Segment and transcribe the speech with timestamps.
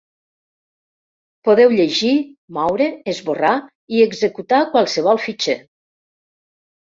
[1.49, 2.13] Podeu llegir,
[2.57, 3.53] moure, esborrar
[3.97, 5.59] i executar qualsevol fitxer.